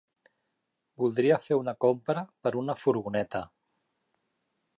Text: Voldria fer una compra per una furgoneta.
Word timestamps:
Voldria 1.03 1.37
fer 1.43 1.59
una 1.65 1.75
compra 1.87 2.25
per 2.47 2.55
una 2.63 2.77
furgoneta. 2.85 3.45